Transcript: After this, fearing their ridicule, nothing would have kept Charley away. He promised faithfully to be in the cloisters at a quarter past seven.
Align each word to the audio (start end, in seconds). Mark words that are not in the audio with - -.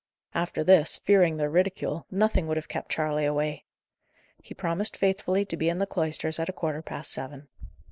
After 0.33 0.63
this, 0.63 0.97
fearing 0.97 1.37
their 1.37 1.51
ridicule, 1.51 2.07
nothing 2.09 2.47
would 2.47 2.57
have 2.57 2.67
kept 2.67 2.89
Charley 2.91 3.23
away. 3.23 3.65
He 4.41 4.55
promised 4.55 4.97
faithfully 4.97 5.45
to 5.45 5.55
be 5.55 5.69
in 5.69 5.77
the 5.77 5.85
cloisters 5.85 6.39
at 6.39 6.49
a 6.49 6.53
quarter 6.53 6.81
past 6.81 7.11
seven. 7.11 7.49